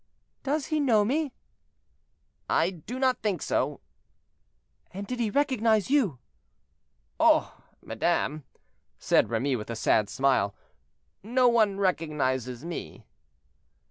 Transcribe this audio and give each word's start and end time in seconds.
"Does 0.41 0.65
he 0.73 0.79
know 0.79 1.05
me?" 1.05 1.31
"I 2.49 2.71
do 2.71 2.97
not 2.97 3.21
think 3.21 3.39
so." 3.43 3.81
"And 4.91 5.05
did 5.05 5.19
he 5.19 5.29
recognize 5.29 5.91
you?" 5.91 6.17
"Oh! 7.19 7.55
madame," 7.83 8.43
said 8.97 9.29
Remy, 9.29 9.55
with 9.55 9.69
a 9.69 9.75
sad 9.75 10.09
smile, 10.09 10.55
"no 11.21 11.47
one 11.49 11.77
recognizes 11.77 12.65
me." 12.65 13.05